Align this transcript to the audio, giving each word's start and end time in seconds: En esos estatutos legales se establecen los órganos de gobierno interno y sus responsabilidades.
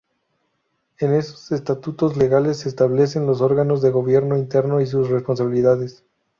En 0.97 1.13
esos 1.13 1.51
estatutos 1.51 2.17
legales 2.17 2.57
se 2.57 2.69
establecen 2.69 3.27
los 3.27 3.39
órganos 3.41 3.83
de 3.83 3.91
gobierno 3.91 4.35
interno 4.35 4.81
y 4.81 4.87
sus 4.87 5.09
responsabilidades. 5.09 6.03